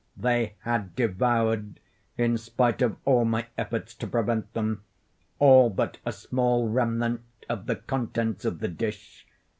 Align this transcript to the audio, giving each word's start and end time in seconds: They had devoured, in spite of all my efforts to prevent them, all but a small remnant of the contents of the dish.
They 0.17 0.55
had 0.61 0.95
devoured, 0.95 1.79
in 2.17 2.35
spite 2.39 2.81
of 2.81 2.95
all 3.05 3.23
my 3.23 3.45
efforts 3.55 3.93
to 3.93 4.07
prevent 4.07 4.51
them, 4.55 4.81
all 5.37 5.69
but 5.69 5.99
a 6.03 6.11
small 6.11 6.67
remnant 6.67 7.21
of 7.47 7.67
the 7.67 7.75
contents 7.75 8.43
of 8.43 8.61
the 8.61 8.67
dish. 8.67 9.27